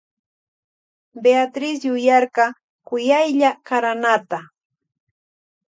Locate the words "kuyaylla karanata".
2.87-4.39